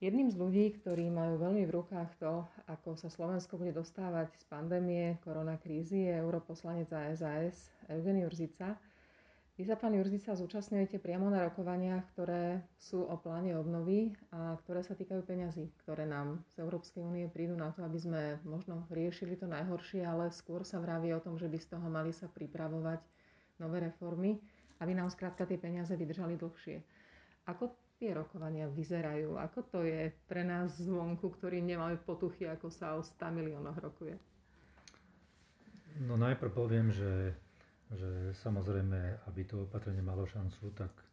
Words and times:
Jedným 0.00 0.32
z 0.32 0.40
ľudí, 0.40 0.64
ktorí 0.80 1.12
majú 1.12 1.36
veľmi 1.36 1.68
v 1.68 1.76
rukách 1.76 2.16
to, 2.16 2.48
ako 2.72 2.96
sa 2.96 3.12
Slovensko 3.12 3.60
bude 3.60 3.76
dostávať 3.76 4.32
z 4.32 4.44
pandémie 4.48 5.20
koronakrízy, 5.20 6.08
je 6.08 6.24
europoslanec 6.24 6.88
za 6.88 7.04
SAS 7.20 7.68
Eugen 7.84 8.16
Jurzica. 8.24 8.80
Vy 9.60 9.68
sa, 9.68 9.76
pán 9.76 9.92
Jurzica, 9.92 10.32
zúčastňujete 10.32 11.04
priamo 11.04 11.28
na 11.28 11.44
rokovaniach, 11.44 12.08
ktoré 12.16 12.64
sú 12.80 13.04
o 13.04 13.12
pláne 13.20 13.52
obnovy 13.60 14.16
a 14.32 14.56
ktoré 14.64 14.80
sa 14.80 14.96
týkajú 14.96 15.20
peňazí, 15.20 15.68
ktoré 15.84 16.08
nám 16.08 16.40
z 16.56 16.64
Európskej 16.64 17.04
únie 17.04 17.28
prídu 17.28 17.52
na 17.60 17.68
to, 17.76 17.84
aby 17.84 18.00
sme 18.00 18.40
možno 18.48 18.88
riešili 18.88 19.36
to 19.36 19.44
najhoršie, 19.44 20.00
ale 20.00 20.32
skôr 20.32 20.64
sa 20.64 20.80
vraví 20.80 21.12
o 21.12 21.20
tom, 21.20 21.36
že 21.36 21.44
by 21.44 21.60
z 21.60 21.76
toho 21.76 21.86
mali 21.92 22.16
sa 22.16 22.24
pripravovať 22.24 23.04
nové 23.60 23.84
reformy, 23.84 24.40
aby 24.80 24.96
nám 24.96 25.12
skrátka 25.12 25.44
tie 25.44 25.60
peniaze 25.60 25.92
vydržali 25.92 26.40
dlhšie. 26.40 26.80
Ako 27.52 27.68
tie 28.00 28.16
rokovania 28.16 28.64
vyzerajú? 28.66 29.36
Ako 29.36 29.60
to 29.62 29.84
je 29.84 30.08
pre 30.24 30.40
nás 30.40 30.72
zvonku, 30.74 31.28
ktorí 31.30 31.60
nemajú 31.60 32.00
potuchy, 32.00 32.48
ako 32.48 32.72
sa 32.72 32.96
o 32.96 33.04
100 33.04 33.20
miliónoch 33.30 33.76
rokuje? 33.76 34.16
No 36.00 36.16
najprv 36.16 36.48
poviem, 36.50 36.88
že, 36.88 37.36
že 37.92 38.10
samozrejme, 38.40 38.96
aby 39.26 39.40
to 39.44 39.68
opatrenie 39.68 40.00
malo 40.00 40.24
šancu, 40.24 40.72
tak 40.72 40.88
e, 40.90 41.04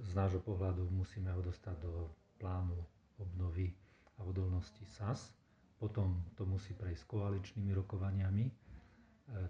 z 0.00 0.12
nášho 0.16 0.40
pohľadu 0.40 0.88
musíme 0.88 1.28
ho 1.28 1.44
dostať 1.44 1.76
do 1.78 2.08
plánu 2.36 2.72
obnovy 3.18 3.76
a 4.16 4.24
odolnosti 4.24 4.80
SAS. 4.88 5.28
Potom 5.76 6.24
to 6.34 6.48
musí 6.48 6.72
prejsť 6.72 7.04
koaličnými 7.04 7.76
rokovaniami. 7.76 8.44
E, 8.44 8.52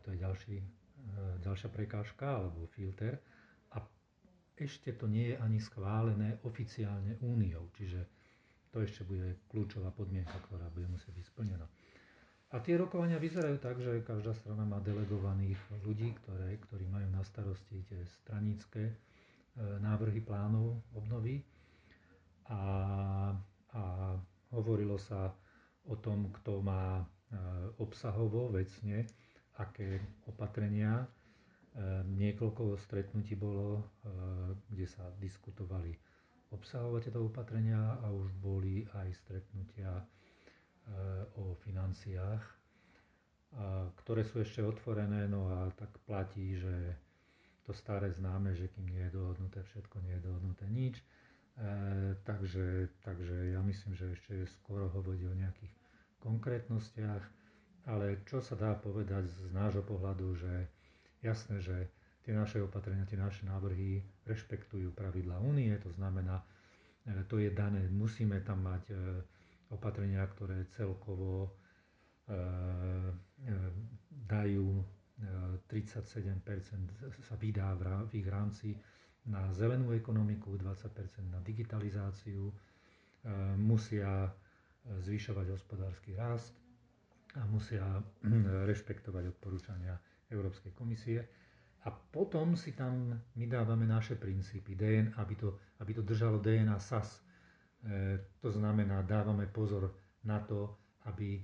to 0.03 0.11
je 0.11 0.19
ďalší, 0.19 0.56
e, 0.59 0.67
ďalšia 1.39 1.70
prekážka 1.70 2.27
alebo 2.37 2.67
filter 2.69 3.23
ešte 4.56 4.96
to 4.96 5.05
nie 5.06 5.33
je 5.33 5.37
ani 5.37 5.60
schválené 5.60 6.41
oficiálne 6.48 7.20
úniou, 7.20 7.69
čiže 7.77 8.01
to 8.73 8.80
ešte 8.80 9.05
bude 9.05 9.41
kľúčová 9.48 9.92
podmienka, 9.92 10.37
ktorá 10.48 10.69
bude 10.73 10.88
musieť 10.88 11.12
byť 11.16 11.27
splnená. 11.28 11.66
A 12.55 12.62
tie 12.62 12.78
rokovania 12.78 13.19
vyzerajú 13.19 13.58
tak, 13.58 13.83
že 13.83 14.06
každá 14.06 14.31
strana 14.33 14.62
má 14.62 14.78
delegovaných 14.78 15.58
ľudí, 15.83 16.14
ktoré, 16.22 16.56
ktorí 16.62 16.86
majú 16.86 17.08
na 17.11 17.20
starosti 17.27 17.83
tie 17.84 18.00
stranické 18.22 18.86
e, 18.86 18.94
návrhy 19.83 20.22
plánov 20.22 20.78
obnovy. 20.94 21.42
A, 22.47 22.62
a 23.75 23.83
hovorilo 24.55 24.94
sa 24.94 25.34
o 25.91 25.98
tom, 25.98 26.31
kto 26.31 26.62
má 26.62 27.03
e, 27.03 27.05
obsahovo, 27.83 28.55
vecne, 28.55 29.11
aké 29.59 29.98
opatrenia 30.31 31.03
niekoľko 32.08 32.80
stretnutí 32.80 33.36
bolo, 33.36 33.84
ehm, 33.84 34.56
kde 34.72 34.86
sa 34.88 35.05
diskutovali 35.20 35.92
obsahové 36.55 37.05
tieto 37.05 37.20
opatrenia 37.20 38.00
a 38.00 38.08
už 38.08 38.32
boli 38.41 38.88
aj 38.96 39.12
stretnutia 39.12 39.92
ehm, 39.92 40.06
o 41.36 41.52
financiách, 41.60 42.56
ktoré 44.04 44.20
sú 44.20 44.44
ešte 44.44 44.60
otvorené, 44.60 45.24
no 45.24 45.48
a 45.48 45.72
tak 45.72 45.88
platí, 46.04 46.60
že 46.60 46.92
to 47.64 47.72
staré 47.72 48.12
známe, 48.12 48.52
že 48.52 48.69
kým 48.69 48.84
nie 48.84 49.00
je 49.08 49.16
dohodnuté 49.16 49.64
všetko, 49.64 50.04
nie 50.04 50.14
je 50.20 50.27
dohodnuté 50.28 50.64
nič. 50.69 51.00
takže, 52.28 52.92
takže 53.00 53.56
ja 53.56 53.64
myslím, 53.64 53.97
že 53.97 54.12
ešte 54.12 54.44
je 54.44 54.47
skoro 54.60 54.92
hovoriť 54.92 55.22
o 55.24 55.38
nejakých 55.41 55.72
konkrétnostiach, 56.20 57.24
ale 57.88 58.20
čo 58.28 58.44
sa 58.44 58.60
dá 58.60 58.77
povedať 58.77 59.24
z 59.30 59.48
nášho 59.56 59.80
pohľadu, 59.80 60.36
že 60.36 60.69
Jasné, 61.27 61.58
že 61.58 61.77
tie 62.22 62.30
naše 62.30 62.62
opatrenia, 62.62 63.02
tie 63.02 63.19
naše 63.19 63.42
návrhy 63.42 63.98
rešpektujú 64.22 64.94
pravidla 64.94 65.42
únie, 65.42 65.74
to 65.78 65.91
znamená, 65.91 66.38
e, 67.02 67.22
to 67.27 67.38
je 67.38 67.50
dané, 67.50 67.82
musíme 67.86 68.38
tam 68.42 68.62
mať 68.62 68.84
e, 68.91 68.94
opatrenia, 69.70 70.22
ktoré 70.27 70.70
celkovo 70.70 71.50
e, 72.27 72.30
dajú 74.27 74.82
37% 75.66 76.44
sa 77.25 77.34
vydá 77.41 77.72
v 77.72 77.82
ich 78.12 78.28
rámci 78.28 78.76
na 79.25 79.48
zelenú 79.50 79.91
ekonomiku, 79.91 80.60
20% 80.60 80.92
na 81.32 81.41
digitalizáciu, 81.41 82.53
musia 83.56 84.28
zvyšovať 84.84 85.47
hospodársky 85.50 86.12
rast 86.12 86.53
a 87.32 87.48
musia 87.48 87.81
rešpektovať 88.69 89.32
odporúčania 89.32 89.97
Európskej 90.28 90.75
komisie. 90.75 91.22
A 91.87 91.91
potom 91.91 92.59
si 92.59 92.75
tam 92.75 93.14
my 93.14 93.47
dávame 93.47 93.87
naše 93.87 94.19
princípy, 94.19 94.75
DNA, 94.75 95.14
aby 95.16 95.34
to, 95.38 95.48
aby 95.78 95.94
to 95.94 96.03
držalo 96.03 96.42
DNA 96.42 96.82
SAS. 96.82 97.22
E, 97.87 98.19
to 98.42 98.50
znamená, 98.50 99.06
dávame 99.06 99.47
pozor 99.47 99.94
na 100.26 100.42
to, 100.42 100.75
aby 101.06 101.38
e, 101.38 101.42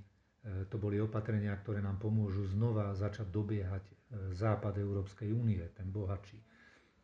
to 0.67 0.75
boli 0.75 0.99
opatrenia, 0.99 1.55
ktoré 1.55 1.79
nám 1.79 1.95
pomôžu 1.95 2.43
znova 2.43 2.91
začať 2.91 3.31
dobiehať 3.31 3.83
e, 3.87 3.93
západ 4.35 4.75
Európskej 4.75 5.31
únie, 5.31 5.63
ten 5.71 5.87
bohatší. 5.87 6.43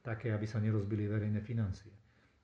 Také, 0.04 0.36
aby 0.36 0.44
sa 0.44 0.60
nerozbili 0.60 1.08
verejné 1.08 1.40
financie. 1.40 1.96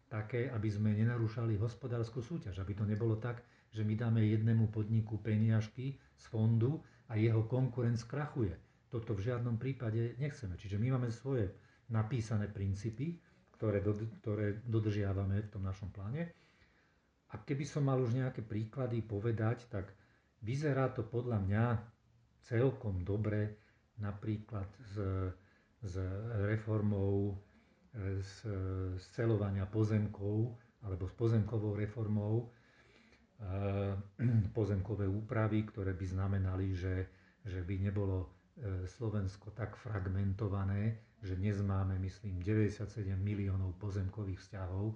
Také, 0.07 0.47
aby 0.47 0.71
sme 0.71 0.95
nenarúšali 0.95 1.59
hospodárskú 1.59 2.23
súťaž. 2.23 2.63
Aby 2.63 2.71
to 2.71 2.87
nebolo 2.87 3.19
tak, 3.19 3.43
že 3.67 3.83
my 3.83 3.99
dáme 3.99 4.23
jednému 4.23 4.71
podniku 4.71 5.19
peniažky 5.19 5.99
z 6.15 6.23
fondu 6.31 6.79
a 7.11 7.19
jeho 7.19 7.43
konkurent 7.43 7.99
skrachuje 7.99 8.55
toto 8.95 9.11
v 9.11 9.27
žiadnom 9.27 9.59
prípade 9.59 10.15
nechceme. 10.15 10.55
Čiže 10.55 10.79
my 10.79 10.95
máme 10.95 11.11
svoje 11.11 11.51
napísané 11.91 12.47
princípy, 12.47 13.19
ktoré, 13.59 13.83
do, 13.83 13.91
ktoré 14.23 14.63
dodržiavame 14.63 15.43
v 15.43 15.51
tom 15.51 15.67
našom 15.67 15.91
pláne. 15.91 16.31
A 17.35 17.43
keby 17.43 17.67
som 17.67 17.83
mal 17.83 17.99
už 17.99 18.15
nejaké 18.15 18.39
príklady 18.39 19.03
povedať, 19.03 19.67
tak 19.67 19.91
vyzerá 20.39 20.95
to 20.95 21.03
podľa 21.03 21.43
mňa 21.43 21.65
celkom 22.47 23.03
dobre 23.03 23.59
napríklad 23.99 24.71
s, 24.95 24.95
s 25.83 25.95
reformou 26.47 27.35
z, 27.95 28.31
z 28.95 29.03
celovania 29.11 29.67
pozemkov 29.67 30.55
alebo 30.87 31.03
s 31.11 31.13
pozemkovou 31.19 31.75
reformou 31.75 32.47
pozemkové 34.57 35.07
úpravy, 35.11 35.67
ktoré 35.67 35.91
by 35.91 36.05
znamenali, 36.07 36.71
že, 36.71 36.95
že 37.43 37.59
by 37.59 37.91
nebolo 37.91 38.34
E, 38.34 38.34
Slovensko 38.87 39.51
tak 39.51 39.75
fragmentované, 39.75 40.95
že 41.19 41.35
dnes 41.35 41.59
máme, 41.59 41.99
myslím, 41.99 42.39
97 42.39 42.87
miliónov 43.19 43.75
pozemkových 43.83 44.39
vzťahov 44.39 44.95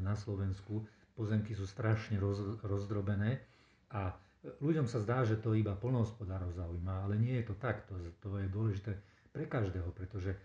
na 0.00 0.16
Slovensku. 0.16 0.88
Pozemky 1.12 1.52
sú 1.52 1.68
strašne 1.68 2.16
roz, 2.16 2.40
rozdrobené 2.64 3.44
a 3.92 4.16
ľuďom 4.64 4.88
sa 4.88 5.04
zdá, 5.04 5.20
že 5.20 5.36
to 5.36 5.52
iba 5.52 5.76
polnohospodárov 5.76 6.56
zaujíma, 6.56 7.04
ale 7.04 7.20
nie 7.20 7.36
je 7.44 7.52
to 7.52 7.54
tak. 7.60 7.84
To, 7.92 8.00
to 8.24 8.40
je 8.40 8.48
dôležité 8.48 8.96
pre 9.36 9.44
každého, 9.44 9.92
pretože 9.92 10.32
e, 10.32 10.38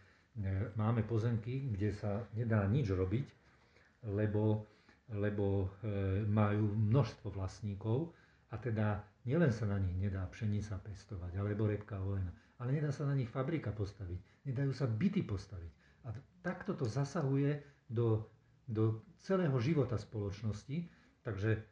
máme 0.76 1.08
pozemky, 1.08 1.72
kde 1.72 1.96
sa 1.96 2.28
nedá 2.36 2.68
nič 2.68 2.92
robiť, 2.92 3.28
lebo, 4.12 4.68
lebo 5.16 5.68
majú 6.28 6.72
množstvo 6.76 7.36
vlastníkov 7.36 8.12
a 8.52 8.56
teda 8.56 9.04
nielen 9.28 9.52
sa 9.52 9.68
na 9.68 9.76
nich 9.80 9.96
nedá 9.96 10.24
pšenica 10.32 10.80
pestovať, 10.80 11.36
alebo 11.36 11.68
repka 11.68 12.00
olejna, 12.00 12.32
ale 12.60 12.76
nedá 12.76 12.92
sa 12.92 13.08
na 13.08 13.16
nich 13.16 13.32
fabrika 13.32 13.72
postaviť, 13.72 14.20
nedajú 14.48 14.72
sa 14.76 14.86
byty 14.86 15.24
postaviť. 15.24 15.72
A 16.08 16.16
takto 16.44 16.76
to 16.76 16.86
zasahuje 16.88 17.60
do, 17.88 18.28
do 18.68 19.00
celého 19.24 19.56
života 19.64 19.96
spoločnosti, 19.96 20.88
takže 21.24 21.64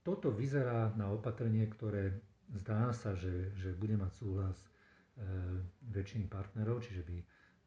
toto 0.00 0.32
vyzerá 0.32 0.96
na 0.96 1.12
opatrenie, 1.12 1.68
ktoré 1.68 2.16
zdá 2.64 2.90
sa, 2.96 3.12
že, 3.14 3.52
že 3.54 3.76
bude 3.76 4.00
mať 4.00 4.10
súhlas 4.16 4.56
e, 4.58 4.66
väčšiny 5.92 6.26
partnerov, 6.26 6.82
čiže 6.82 7.04
by 7.04 7.16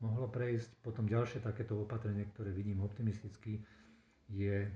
mohlo 0.04 0.28
prejsť. 0.28 0.82
Potom 0.84 1.08
ďalšie 1.08 1.46
takéto 1.46 1.80
opatrenie, 1.80 2.28
ktoré 2.34 2.52
vidím 2.52 2.82
optimisticky, 2.84 3.62
je 4.28 4.68
e, 4.68 4.70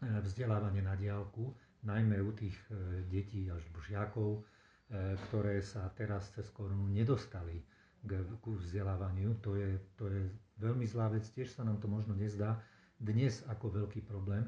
vzdelávanie 0.00 0.84
na 0.84 0.94
diálku, 0.94 1.56
najmä 1.82 2.22
u 2.22 2.30
tých 2.36 2.54
e, 2.70 3.02
detí 3.08 3.50
až 3.50 3.64
žiakov, 3.82 4.44
ktoré 4.92 5.64
sa 5.64 5.88
teraz 5.96 6.28
cez 6.36 6.52
korunu 6.52 6.84
nedostali 6.92 7.64
k, 8.04 8.20
vzdelávaniu. 8.44 9.40
To 9.40 9.56
je, 9.56 9.80
to 9.96 10.04
je 10.10 10.28
veľmi 10.60 10.84
zlá 10.84 11.08
vec, 11.08 11.24
tiež 11.32 11.48
sa 11.48 11.64
nám 11.64 11.80
to 11.80 11.88
možno 11.88 12.12
nezdá 12.12 12.60
dnes 13.00 13.42
ako 13.48 13.82
veľký 13.82 14.04
problém, 14.04 14.46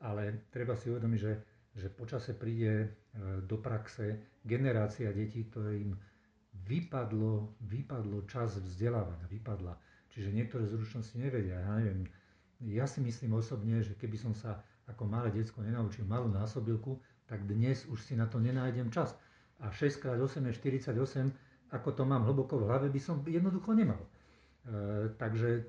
ale 0.00 0.48
treba 0.54 0.78
si 0.78 0.88
uvedomiť, 0.88 1.20
že, 1.20 1.32
že 1.76 1.88
počase 1.92 2.32
príde 2.32 2.72
e, 2.80 2.88
do 3.44 3.60
praxe 3.60 4.40
generácia 4.46 5.12
detí, 5.12 5.44
ktorým 5.44 5.92
vypadlo, 6.64 7.60
vypadlo 7.66 8.24
čas 8.24 8.56
vzdelávania, 8.56 9.28
vypadla. 9.28 9.76
Čiže 10.10 10.34
niektoré 10.34 10.64
zručnosti 10.66 11.14
nevedia. 11.18 11.60
Ja 11.60 11.76
neviem, 11.76 12.08
ja 12.72 12.88
si 12.88 13.04
myslím 13.04 13.36
osobne, 13.36 13.84
že 13.84 13.94
keby 13.94 14.16
som 14.16 14.32
sa 14.32 14.64
ako 14.88 15.06
malé 15.06 15.30
decko 15.30 15.62
nenaučil 15.62 16.02
malú 16.08 16.26
násobilku, 16.32 16.98
tak 17.30 17.46
dnes 17.46 17.86
už 17.86 18.02
si 18.02 18.18
na 18.18 18.26
to 18.26 18.42
nenájdem 18.42 18.90
čas. 18.90 19.14
A 19.60 19.68
6x8 19.68 20.40
je 20.48 20.52
48, 20.56 20.96
ako 21.70 21.88
to 21.92 22.02
mám 22.08 22.24
hlboko 22.24 22.58
v 22.60 22.66
hlave, 22.66 22.86
by 22.88 23.00
som 23.00 23.20
jednoducho 23.22 23.76
nemal. 23.76 24.00
E, 24.00 24.08
takže 25.20 25.68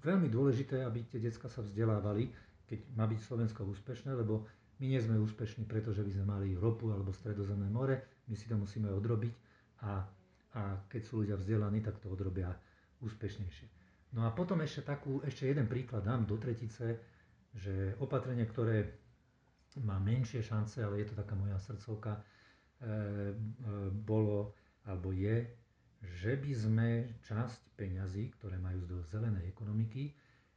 veľmi 0.00 0.30
dôležité, 0.30 0.84
aby 0.86 1.04
tie 1.08 1.18
decka 1.18 1.50
sa 1.50 1.60
vzdelávali, 1.60 2.30
keď 2.64 2.78
má 2.96 3.04
byť 3.04 3.20
Slovensko 3.20 3.66
úspešné, 3.66 4.14
lebo 4.14 4.46
my 4.80 4.86
nie 4.90 5.00
sme 5.00 5.20
úspešní, 5.20 5.64
pretože 5.64 6.02
by 6.02 6.10
sme 6.10 6.24
mali 6.26 6.48
ropu 6.58 6.90
alebo 6.90 7.14
stredozemné 7.14 7.70
more, 7.70 8.24
my 8.26 8.34
si 8.34 8.48
to 8.50 8.56
musíme 8.56 8.90
odrobiť 8.90 9.32
a, 9.84 10.02
a 10.56 10.62
keď 10.88 11.02
sú 11.04 11.22
ľudia 11.22 11.36
vzdelaní, 11.38 11.84
tak 11.84 12.00
to 12.00 12.10
odrobia 12.10 12.50
úspešnejšie. 13.04 13.68
No 14.14 14.24
a 14.26 14.30
potom 14.30 14.62
ešte, 14.62 14.86
takú, 14.86 15.18
ešte 15.26 15.50
jeden 15.50 15.66
príklad 15.66 16.06
dám 16.06 16.22
do 16.22 16.38
tretice, 16.38 17.02
že 17.54 17.98
opatrenie, 17.98 18.46
ktoré 18.46 19.02
má 19.82 19.98
menšie 19.98 20.42
šance, 20.42 20.78
ale 20.82 21.02
je 21.02 21.10
to 21.10 21.18
taká 21.18 21.34
moja 21.34 21.58
srdcovka, 21.58 22.22
bolo 24.04 24.52
alebo 24.84 25.16
je, 25.16 25.48
že 26.04 26.36
by 26.36 26.52
sme 26.52 26.88
časť 27.24 27.80
peňazí, 27.80 28.28
ktoré 28.36 28.60
majú 28.60 28.84
do 28.84 29.00
zelenej 29.08 29.48
ekonomiky, 29.48 30.12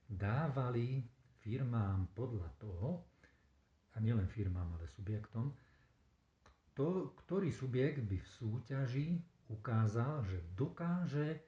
dávali 0.07 1.03
firmám 1.39 2.11
podľa 2.11 2.49
toho, 2.59 3.07
a 3.95 4.03
nielen 4.03 4.27
firmám, 4.29 4.77
ale 4.77 4.85
subjektom, 4.93 5.49
kto, 6.75 7.17
ktorý 7.25 7.49
subjekt 7.49 8.05
by 8.05 8.17
v 8.19 8.31
súťaži 8.37 9.07
ukázal, 9.49 10.21
že 10.27 10.37
dokáže 10.53 11.41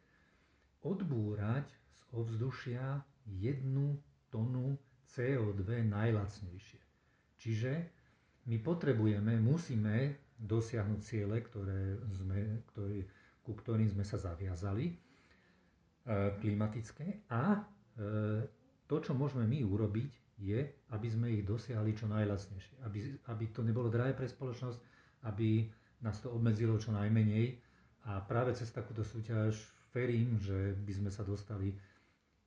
odbúrať 0.81 1.69
z 1.69 2.01
ovzdušia 2.15 3.03
jednu 3.27 3.99
tonu 4.33 4.79
CO2 5.05 5.85
najlacnejšie. 5.85 6.81
Čiže 7.37 7.71
my 8.49 8.57
potrebujeme, 8.63 9.37
musíme 9.37 10.17
dosiahnuť 10.39 10.99
ciele, 11.03 11.43
ktoré 11.43 11.99
sme, 12.15 12.63
ktoré, 12.71 13.03
ku 13.43 13.51
ktorým 13.53 13.91
sme 13.91 14.07
sa 14.07 14.15
zaviazali, 14.15 14.91
e, 14.91 14.95
klimatické 16.39 17.27
a 17.27 17.59
e, 17.59 17.61
to, 18.87 18.95
čo 19.03 19.11
môžeme 19.13 19.45
my 19.45 19.59
urobiť, 19.67 20.11
je, 20.39 20.63
aby 20.95 21.07
sme 21.11 21.27
ich 21.35 21.43
dosiahli 21.43 21.91
čo 21.93 22.07
najlacnejšie. 22.07 22.87
Aby, 22.87 22.99
aby 23.27 23.43
to 23.51 23.61
nebolo 23.61 23.91
drahé 23.91 24.15
pre 24.15 24.25
spoločnosť, 24.25 24.79
aby 25.27 25.67
nás 25.99 26.15
to 26.23 26.31
obmedzilo 26.31 26.79
čo 26.79 26.95
najmenej. 26.95 27.59
A 28.07 28.23
práve 28.23 28.55
cez 28.55 28.71
takúto 28.71 29.03
súťaž 29.03 29.59
verím, 29.91 30.39
že 30.39 30.73
by 30.87 30.93
sme 30.95 31.11
sa 31.11 31.27
dostali 31.27 31.75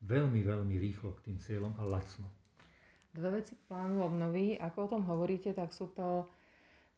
veľmi, 0.08 0.40
veľmi 0.40 0.74
rýchlo 0.80 1.12
k 1.20 1.30
tým 1.30 1.36
cieľom 1.38 1.76
a 1.78 1.84
lacno. 1.84 2.26
Dve 3.12 3.44
veci 3.44 3.54
plánu 3.68 4.00
obnovy. 4.00 4.56
Ako 4.56 4.88
o 4.88 4.90
tom 4.96 5.02
hovoríte, 5.04 5.52
tak 5.52 5.76
sú 5.76 5.92
to 5.92 6.32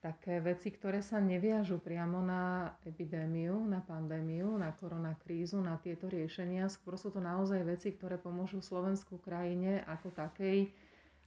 také 0.05 0.37
veci, 0.45 0.69
ktoré 0.69 1.01
sa 1.01 1.17
neviažu 1.17 1.81
priamo 1.81 2.21
na 2.21 2.77
epidémiu, 2.85 3.57
na 3.65 3.81
pandémiu, 3.81 4.53
na 4.61 4.69
koronakrízu, 4.77 5.65
na 5.65 5.81
tieto 5.81 6.13
riešenia. 6.13 6.69
Skôr 6.69 7.01
sú 7.01 7.09
to 7.09 7.25
naozaj 7.25 7.65
veci, 7.65 7.97
ktoré 7.97 8.21
pomôžu 8.21 8.61
Slovensku 8.61 9.17
krajine 9.25 9.81
ako 9.89 10.13
takej 10.13 10.69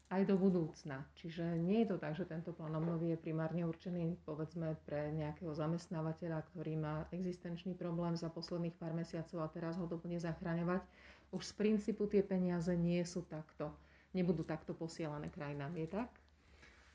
aj 0.07 0.21
do 0.23 0.37
budúcna. 0.37 1.03
Čiže 1.17 1.57
nie 1.57 1.83
je 1.83 1.91
to 1.91 1.97
tak, 1.97 2.13
že 2.15 2.29
tento 2.29 2.53
plán 2.53 2.77
obnovy 2.77 3.17
je 3.17 3.19
primárne 3.19 3.65
určený 3.65 4.21
povedzme 4.23 4.77
pre 4.85 5.09
nejakého 5.11 5.51
zamestnávateľa, 5.51 6.45
ktorý 6.53 6.77
má 6.77 7.09
existenčný 7.11 7.73
problém 7.75 8.13
za 8.13 8.29
posledných 8.29 8.77
pár 8.77 8.93
mesiacov 8.93 9.41
a 9.41 9.51
teraz 9.51 9.75
ho 9.75 9.89
to 9.89 9.97
bude 9.97 10.15
zachraňovať. 10.21 10.85
Už 11.33 11.43
z 11.43 11.53
princípu 11.59 12.07
tie 12.07 12.23
peniaze 12.23 12.71
nie 12.77 13.03
sú 13.03 13.25
takto, 13.25 13.73
nebudú 14.15 14.47
takto 14.47 14.71
posielané 14.71 15.27
krajinám. 15.33 15.75
Je 15.75 15.87
tak? 15.91 16.09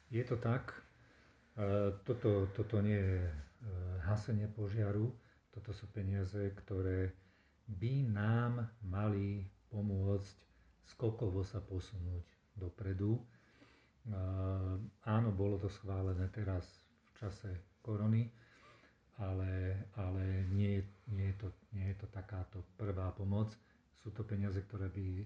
Je 0.08 0.24
to 0.24 0.40
tak. 0.40 0.91
E, 1.56 1.92
toto, 2.04 2.48
toto 2.56 2.76
nie 2.80 2.96
je 2.96 3.20
e, 3.28 3.32
hasenie 4.08 4.48
požiaru, 4.48 5.12
toto 5.52 5.72
sú 5.76 5.84
peniaze, 5.92 6.40
ktoré 6.64 7.12
by 7.68 8.08
nám 8.08 8.68
mali 8.84 9.44
pomôcť 9.68 10.36
skokovo 10.92 11.40
sa 11.44 11.60
posunúť 11.60 12.26
dopredu. 12.56 13.16
Áno, 15.06 15.28
bolo 15.30 15.56
to 15.62 15.70
schválené 15.70 16.26
teraz 16.34 16.66
v 17.06 17.10
čase 17.22 17.48
korony, 17.80 18.26
ale, 19.22 19.78
ale 19.94 20.44
nie, 20.50 20.82
nie, 21.14 21.30
je 21.32 21.36
to, 21.38 21.48
nie 21.72 21.86
je 21.94 21.96
to 22.02 22.06
takáto 22.10 22.60
prvá 22.74 23.14
pomoc. 23.14 23.54
Sú 24.02 24.10
to 24.10 24.26
peniaze, 24.26 24.58
ktoré 24.58 24.90
by 24.90 25.22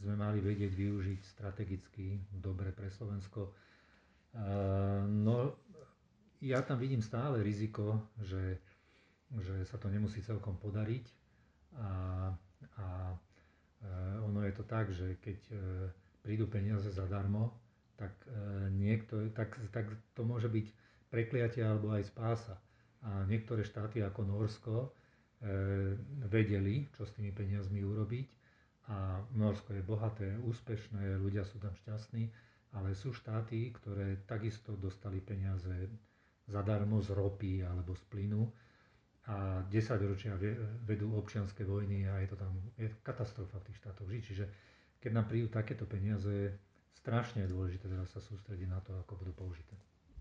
sme 0.00 0.14
mali 0.14 0.38
vedieť 0.38 0.72
využiť 0.72 1.20
strategicky 1.26 2.22
dobre 2.30 2.70
pre 2.70 2.86
Slovensko. 2.88 3.50
No, 5.10 5.58
ja 6.40 6.64
tam 6.64 6.80
vidím 6.80 7.04
stále 7.04 7.44
riziko, 7.44 8.00
že, 8.24 8.58
že 9.40 9.64
sa 9.68 9.76
to 9.76 9.92
nemusí 9.92 10.24
celkom 10.24 10.56
podariť 10.56 11.04
a, 11.76 11.90
a 12.80 12.86
ono 14.24 14.44
je 14.44 14.52
to 14.52 14.64
tak, 14.64 14.92
že 14.92 15.16
keď 15.20 15.38
prídu 16.20 16.46
peniaze 16.46 16.92
zadarmo, 16.92 17.56
tak, 17.96 18.12
e, 18.28 18.72
niekto, 18.72 19.28
tak, 19.36 19.56
tak 19.72 19.92
to 20.16 20.24
môže 20.24 20.48
byť 20.48 20.66
prekliatie 21.12 21.60
alebo 21.60 21.92
aj 21.92 22.08
spása. 22.08 22.56
A 23.04 23.24
niektoré 23.28 23.64
štáty 23.64 24.00
ako 24.00 24.24
Norsko 24.24 24.76
e, 24.80 24.88
vedeli, 26.28 26.88
čo 26.96 27.04
s 27.04 27.12
tými 27.16 27.32
peniazmi 27.32 27.84
urobiť. 27.84 28.28
A 28.90 29.20
Norsko 29.36 29.76
je 29.76 29.84
bohaté, 29.84 30.28
úspešné, 30.40 31.20
ľudia 31.20 31.46
sú 31.46 31.62
tam 31.62 31.76
šťastní, 31.84 32.26
ale 32.74 32.96
sú 32.96 33.14
štáty, 33.14 33.70
ktoré 33.70 34.24
takisto 34.26 34.74
dostali 34.74 35.22
peniaze 35.22 35.88
zadarmo 36.50 36.98
z 36.98 37.14
ropy 37.14 37.62
alebo 37.62 37.94
z 37.94 38.02
plynu 38.10 38.42
a 39.30 39.62
10 39.70 40.10
ročia 40.10 40.34
vedú 40.82 41.14
občianské 41.14 41.62
vojny 41.62 42.10
a 42.10 42.18
je 42.18 42.28
to 42.34 42.36
tam 42.36 42.50
je 42.74 42.90
katastrofa 43.06 43.62
v 43.62 43.66
tých 43.70 43.78
štátoch 43.78 44.10
žiť. 44.10 44.22
Čiže 44.26 44.44
keď 44.98 45.10
nám 45.14 45.26
prídu 45.30 45.46
takéto 45.46 45.86
peniaze, 45.86 46.58
strašne 46.98 47.46
je 47.46 47.52
dôležité 47.52 47.86
teraz 47.86 48.10
sa 48.10 48.20
sústrediť 48.20 48.68
na 48.68 48.82
to, 48.82 48.92
ako 49.06 49.22
budú 49.22 49.32
použité. 49.32 49.78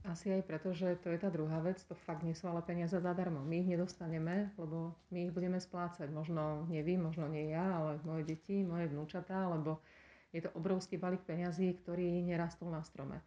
Asi 0.08 0.32
aj 0.32 0.48
preto, 0.48 0.72
že 0.72 0.96
to 1.04 1.12
je 1.12 1.20
tá 1.20 1.28
druhá 1.28 1.60
vec, 1.60 1.84
to 1.84 1.92
fakt 2.08 2.24
nie 2.24 2.32
sú 2.32 2.48
ale 2.48 2.64
peniaze 2.64 2.96
zadarmo. 2.96 3.44
My 3.44 3.60
ich 3.60 3.68
nedostaneme, 3.68 4.56
lebo 4.56 4.96
my 5.12 5.28
ich 5.28 5.34
budeme 5.36 5.60
splácať. 5.60 6.08
Možno 6.08 6.64
nie 6.72 6.80
vy, 6.80 6.96
možno 6.96 7.28
nie 7.28 7.52
ja, 7.52 7.84
ale 7.84 8.00
moje 8.08 8.24
deti, 8.24 8.64
moje 8.64 8.88
vnúčatá, 8.88 9.52
lebo 9.52 9.84
je 10.32 10.40
to 10.40 10.56
obrovský 10.56 10.96
balík 10.96 11.28
peňazí, 11.28 11.76
ktorý 11.84 12.24
nerastol 12.24 12.72
na 12.72 12.80
strome 12.80 13.20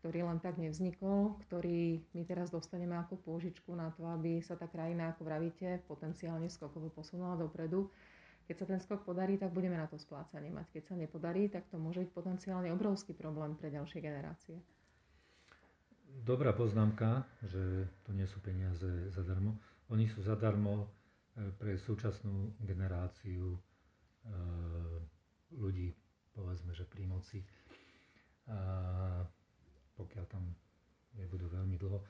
ktorý 0.00 0.24
len 0.24 0.40
tak 0.40 0.56
nevznikol, 0.56 1.36
ktorý 1.46 2.00
my 2.16 2.24
teraz 2.24 2.48
dostaneme 2.48 2.96
ako 2.96 3.20
pôžičku 3.20 3.76
na 3.76 3.92
to, 3.92 4.08
aby 4.08 4.40
sa 4.40 4.56
tá 4.56 4.64
krajina, 4.64 5.12
ako 5.12 5.28
vravíte, 5.28 5.84
potenciálne 5.84 6.48
skokovo 6.48 6.88
posunula 6.88 7.36
dopredu. 7.36 7.92
Keď 8.48 8.56
sa 8.56 8.66
ten 8.66 8.80
skok 8.80 9.04
podarí, 9.04 9.36
tak 9.36 9.52
budeme 9.52 9.76
na 9.76 9.86
to 9.86 10.00
splácanie 10.00 10.48
mať. 10.50 10.72
Keď 10.72 10.82
sa 10.88 10.94
nepodarí, 10.96 11.52
tak 11.52 11.68
to 11.68 11.76
môže 11.76 12.00
byť 12.00 12.10
potenciálne 12.16 12.72
obrovský 12.72 13.12
problém 13.12 13.54
pre 13.54 13.68
ďalšie 13.68 14.00
generácie. 14.00 14.56
Dobrá 16.24 16.50
poznámka, 16.56 17.28
že 17.46 17.86
to 18.02 18.16
nie 18.16 18.26
sú 18.26 18.42
peniaze 18.42 19.12
zadarmo. 19.14 19.54
Oni 19.92 20.10
sú 20.10 20.24
zadarmo 20.24 20.90
e, 21.38 21.54
pre 21.54 21.78
súčasnú 21.78 22.58
generáciu 22.66 23.54
e, 23.54 23.58
ľudí, 25.54 25.94
povedzme, 26.34 26.74
že 26.74 26.82
pri 26.88 27.06
moci, 27.06 27.38
pokiaľ 30.00 30.24
tam 30.32 30.44
nebudú 31.20 31.52
veľmi 31.52 31.76
dlho, 31.76 31.98
e, 32.00 32.06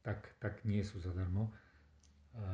tak, 0.00 0.40
tak 0.40 0.64
nie 0.64 0.80
sú 0.80 0.96
zadarmo. 1.00 1.52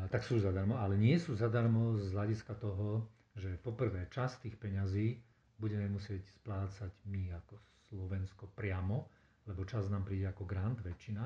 Tak 0.09 0.25
sú 0.25 0.41
zadarmo, 0.41 0.81
ale 0.81 0.97
nie 0.97 1.21
sú 1.21 1.37
zadarmo 1.37 2.01
z 2.01 2.09
hľadiska 2.17 2.57
toho, 2.57 3.05
že 3.37 3.61
poprvé 3.61 4.09
časť 4.09 4.49
tých 4.49 4.57
peňazí 4.57 5.21
budeme 5.61 5.85
musieť 5.93 6.25
splácať 6.41 6.93
my 7.13 7.29
ako 7.37 7.61
Slovensko 7.93 8.49
priamo, 8.57 9.05
lebo 9.45 9.69
čas 9.69 9.93
nám 9.93 10.09
príde 10.09 10.33
ako 10.33 10.49
grant, 10.49 10.81
väčšina, 10.81 11.25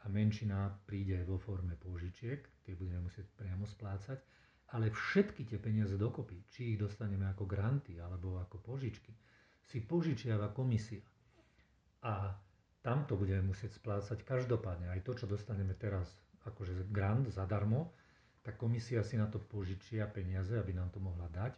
a 0.00 0.04
menšina 0.08 0.72
príde 0.88 1.20
vo 1.28 1.36
forme 1.36 1.76
pôžičiek, 1.76 2.40
tie 2.64 2.72
budeme 2.72 3.04
musieť 3.04 3.28
priamo 3.36 3.68
splácať, 3.68 4.18
ale 4.72 4.88
všetky 4.88 5.44
tie 5.44 5.58
peniaze 5.60 5.98
dokopy, 6.00 6.40
či 6.48 6.74
ich 6.74 6.78
dostaneme 6.80 7.28
ako 7.28 7.44
granty 7.44 8.00
alebo 8.00 8.40
ako 8.40 8.62
požičky, 8.64 9.12
si 9.70 9.78
požičiava 9.78 10.50
komisia. 10.50 10.98
A 12.02 12.34
tamto 12.82 13.14
budeme 13.14 13.54
musieť 13.54 13.78
splácať 13.78 14.26
každopádne. 14.26 14.90
Aj 14.90 15.00
to, 15.06 15.14
čo 15.14 15.30
dostaneme 15.30 15.78
teraz 15.78 16.10
akože 16.42 16.90
grant 16.90 17.30
zadarmo, 17.30 17.94
tak 18.42 18.56
komisia 18.58 19.04
si 19.04 19.14
na 19.20 19.28
to 19.28 19.38
požičia 19.38 20.08
peniaze, 20.10 20.56
aby 20.56 20.72
nám 20.74 20.90
to 20.90 20.98
mohla 20.98 21.28
dať 21.30 21.52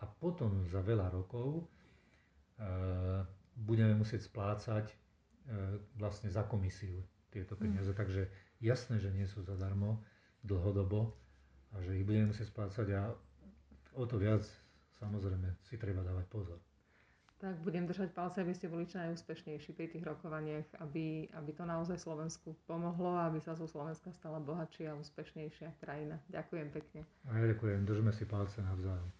a 0.00 0.08
potom 0.08 0.64
za 0.70 0.80
veľa 0.80 1.10
rokov 1.12 1.60
e, 1.60 1.64
budeme 3.58 3.98
musieť 3.98 4.30
splácať 4.30 4.86
e, 4.88 4.94
vlastne 5.98 6.30
za 6.30 6.46
komisiu 6.46 7.02
tieto 7.28 7.58
hm. 7.58 7.60
peniaze. 7.60 7.90
Mm. 7.92 7.98
Takže 7.98 8.22
jasné, 8.62 9.02
že 9.02 9.10
nie 9.12 9.26
sú 9.26 9.42
zadarmo 9.42 10.00
dlhodobo 10.46 11.12
a 11.74 11.82
že 11.84 11.98
ich 11.98 12.06
budeme 12.06 12.30
musieť 12.32 12.48
splácať 12.48 12.86
a 12.96 13.12
o 13.98 14.04
to 14.06 14.16
viac 14.16 14.46
samozrejme 15.02 15.50
si 15.66 15.74
treba 15.76 16.00
dávať 16.06 16.30
pozor. 16.30 16.69
Tak 17.40 17.56
budem 17.64 17.88
držať 17.88 18.12
palce, 18.12 18.44
aby 18.44 18.52
ste 18.52 18.68
boli 18.68 18.84
čo 18.84 19.00
najúspešnejší 19.00 19.72
pri 19.72 19.88
tých 19.88 20.04
rokovaniach, 20.04 20.68
aby, 20.84 21.24
aby 21.32 21.50
to 21.56 21.64
naozaj 21.64 21.96
Slovensku 21.96 22.52
pomohlo 22.68 23.16
a 23.16 23.32
aby 23.32 23.40
sa 23.40 23.56
zo 23.56 23.64
Slovenska 23.64 24.12
stala 24.12 24.36
bohatšia 24.44 24.92
a 24.92 24.98
úspešnejšia 25.00 25.72
krajina. 25.80 26.20
Ďakujem 26.28 26.68
pekne. 26.68 27.00
A 27.32 27.40
ja 27.40 27.48
ďakujem, 27.48 27.88
držme 27.88 28.12
si 28.12 28.28
palce 28.28 28.60
navzájom. 28.60 29.19